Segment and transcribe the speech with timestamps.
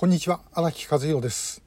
[0.00, 1.62] こんにちは荒木和弘です、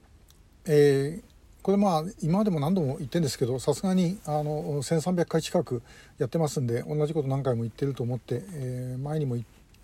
[0.66, 1.24] えー、
[1.62, 5.84] これまあ今までも何度も言ってるんですけどさすがにあの1300回近く
[6.18, 9.38] やってますんで同じこと何回も言ってると思って、えー、前にも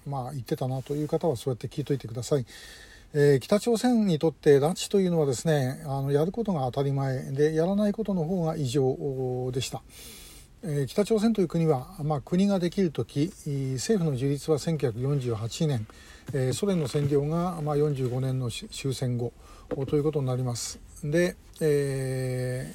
[0.07, 2.45] まあ、言ってたなという方はそうやって聞いといてください、
[3.13, 9.83] えー、北朝鮮にとって拉致というのはですねあのやることが当たり前でやらないことの方が異常でした。
[10.61, 13.31] え、北朝鮮という国は、まあ、国ができる時
[13.75, 15.87] 政府の樹立は1948年、
[16.33, 19.31] え、ソ連の占領が、まあ、45年の終戦後
[19.87, 20.79] ということになります。
[21.03, 22.73] で、え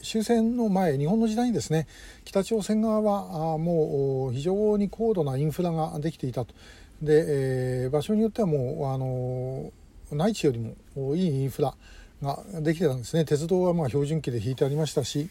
[0.00, 1.86] ー、終戦の前日本の時代にですね
[2.24, 6.54] 北朝鮮側はもう非常に高度なインフラができていたと
[7.02, 9.70] で、えー、場所によってはもうあの
[10.10, 11.74] 内地よりもいいインフラ
[12.22, 15.28] ができてたんですね鉄道はまあ標準機で引いてありましたし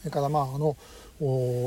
[0.00, 0.76] それからまああの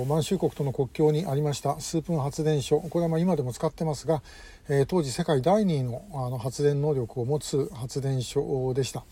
[0.08, 2.80] 満州国との国境にありましたスープン発電所。
[2.80, 4.24] これはまあ今でも使ってますが、
[4.68, 9.04] えー、当時世界第2位のあの発電能力を持つ発電所でした。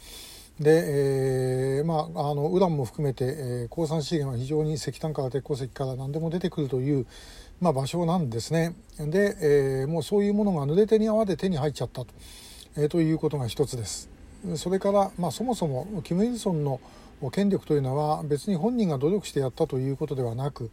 [0.59, 7.07] で、えー、まあ、あのウランも含めて、えー、鉱産資源は非常に石炭から鉄鉱石から何でも出てくるという、
[7.59, 8.75] まあ、場所なんですね。
[8.99, 12.07] で、えー、もうそういうものが濡れ手に泡で手に入っちゃったと,、
[12.77, 14.09] えー、ということが一つです。
[14.55, 16.79] それから、まあ、そもそもキム・イルソンの
[17.29, 20.71] 権力というのは別に本人が努力してやったということではなく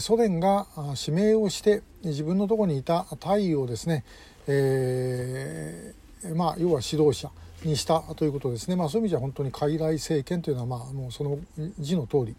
[0.00, 0.66] ソ連が
[0.98, 4.04] 指名をして自分のところにいた大尉をですね、
[4.46, 7.30] えー、まあ、要は指導者
[7.64, 11.38] にしたということですね、まあ、そういう意味じゃ本当に傀儡政権というのは、まあ、もうその
[11.78, 12.36] 字の通り、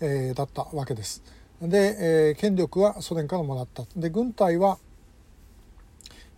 [0.00, 1.22] えー、だったわけです。
[1.60, 1.96] で、
[2.30, 3.84] えー、権力はソ連からもらった。
[3.96, 4.78] で軍隊は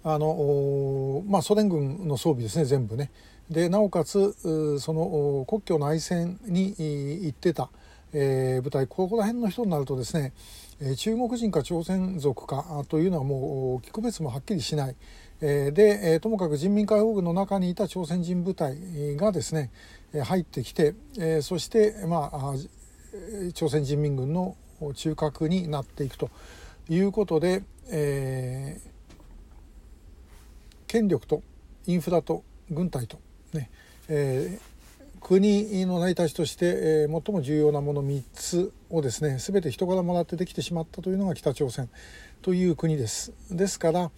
[0.03, 3.11] あの、まあ、ソ連軍の装備ですね全部ね。
[3.51, 4.35] でなおかつ
[4.81, 6.75] その国境内戦に
[7.25, 7.71] 行ってた、
[8.13, 10.33] えー、部隊ここら辺の人になるとですね
[10.97, 14.97] 中国人か朝鮮族かというのはもう区別もはっきりしない。
[15.41, 18.77] でともかく人民解放軍の中にいた朝鮮人部隊
[19.17, 19.71] がですね
[20.25, 20.95] 入ってきて
[21.43, 22.55] そしてまあ
[23.53, 24.57] 朝鮮人民軍の
[24.95, 26.31] 中核になっていくと
[26.89, 28.91] いうことで、えー、
[30.87, 31.43] 権力と
[31.87, 33.19] インフラと軍隊と
[33.55, 33.71] ね、
[34.09, 41.89] えー、国の成り立ちとして、えー、最も重要なもの3つをですね全て人からもらってできてしまったというのが北朝鮮
[42.43, 43.33] という国です。
[43.51, 44.11] ですから、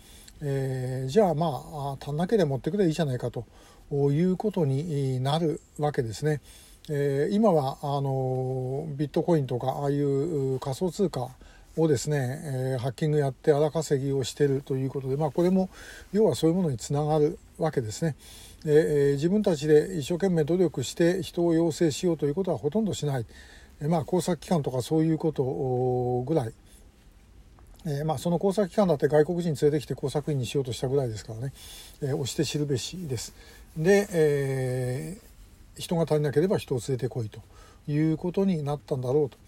[0.43, 3.47] えー、じゃあまあ足んなければ持ってくればいいじゃないかと
[3.93, 6.41] いうことになるわけですね。
[6.89, 11.31] えー、今はあのビットコインとかああいう仮想通貨
[11.77, 15.69] をですね、えー、ハッキングやって荒稼ぎをしているということで、まあ、これも
[16.13, 18.17] 要はそういうものにつながるわけですね。
[18.65, 23.27] でえー、自分たちで一生懸命努力して人を養成しようということはほとんどしない、
[23.81, 26.53] え、まあ、工作機関とかそういうことぐらい、
[27.85, 31.53] えー、まあ、その工作機関だって外国人連れてきて工作員にしようとしたぐらいですからね、
[32.03, 33.35] え押して知るべしです。
[33.77, 35.17] で、え
[35.79, 37.41] 人が足りなければ人を連れてこいと
[37.87, 39.46] いうことになったんだろうと。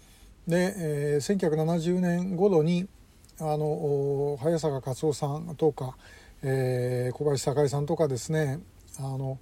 [0.49, 2.87] で、えー、1970年頃に
[3.39, 5.95] あの早坂勝夫さんとか、
[6.41, 8.59] えー、小林栄さんとかですね
[8.97, 9.37] あの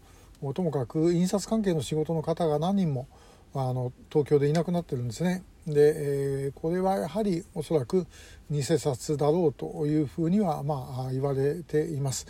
[0.53, 3.07] ともかく印刷関係の仕事の方が何人も
[3.55, 5.43] あの東京でいなくなってるんですね。
[5.65, 8.05] で、えー、これはやはりおそらく
[8.51, 12.27] 偽札だろうというふうには、まあ、言われています。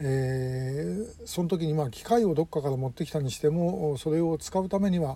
[0.00, 5.14] えー、その時にまあ機械をどっかから持ってきたにしてもそれを使うためにはや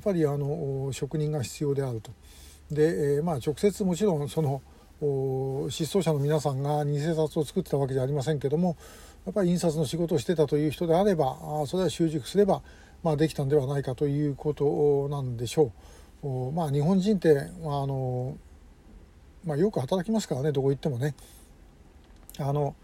[0.00, 2.10] っぱりあの職人が必要であると。
[2.70, 4.62] で、えー、まあ直接もちろんその
[5.70, 8.76] 失踪者の皆さんが偽札を作ってたわけじゃありませんけども
[9.26, 12.62] やっぱり印刷の仕事をしてたという人であればそれは習熟すれば、
[13.02, 15.72] まあ、できたんではないかということなんでしょ
[16.22, 16.52] う。
[16.52, 18.36] まあ、日本人ってあの、
[19.44, 21.14] まあ、よく働きますからねどこ行ってもね。
[22.38, 22.74] あの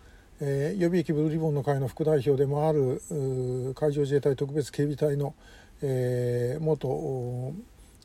[0.45, 3.01] えー、予備役ブルーリボンの会の副代表でもある
[3.77, 5.37] 海上自衛隊特別警備隊の、
[5.83, 6.89] えー、元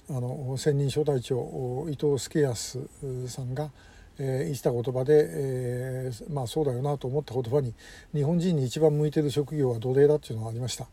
[0.10, 2.80] あの専任小隊長伊藤助康
[3.28, 3.72] さんが、
[4.20, 7.74] えー、言った言葉で、えー、まあそうだよなと思った言葉に
[8.14, 10.88] 日本人に一番向いてる職業は奴隷だっていうのがありました。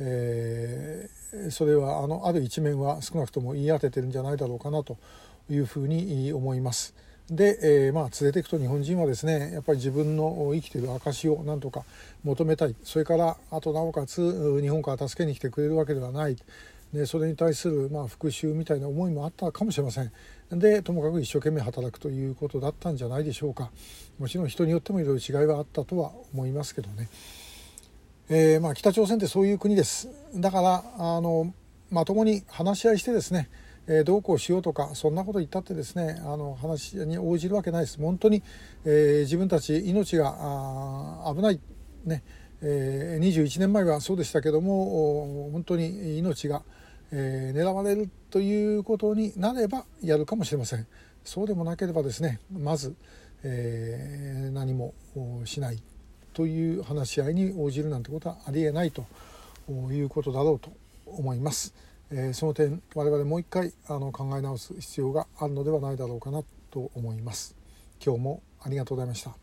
[0.00, 4.96] えー、それはあのある一面は少なくとも言い当ててるんじゃないだろうかなと
[5.50, 6.94] いうふうに思います。
[7.30, 11.84] で、えー、まあ連れていくと日本人はですねやっぱり自分の生きてる証をなんとか
[12.24, 16.36] 求めたいそれからあとなおかつ日本から助けに来てくれるわけではない
[16.92, 20.12] でそれに対するまあ復讐みたいな思いもあったかもしれません。
[20.50, 23.70] でともかく一生懸命働くということだったんじゃないでしょうか。
[24.18, 27.08] もちろん人によってもいろいろ違いはあったとは思いますけどね、
[28.28, 30.08] えー、まあ北朝鮮ってそういう国です。
[30.34, 31.52] だからあの
[31.90, 33.50] まともに話し合いしてですね
[33.90, 37.98] え、どうこうしようとかそんなこと言ったってですねあの話に応じるわけないです。
[37.98, 38.42] 本当に、
[38.84, 41.60] えー、自分たち命が危ない。
[42.04, 42.22] ね。
[42.60, 46.62] えー、21年前はそうでしたけども本当に命が、
[47.12, 50.86] えー、狙われるということになればやるかもしれません
[51.24, 52.94] そうでもなければですねまず、
[53.42, 54.94] えー、何も
[55.44, 55.82] しない
[56.32, 59.04] という話し合いに応じるなんてことはありえないと
[59.90, 60.70] いうことだろうと
[61.06, 61.74] 思います。
[62.10, 67.56] えー、その点我々もう一回あの考え直す必要があるのではないだろうかなと思います。
[68.04, 69.32] 今日もありがとうございました。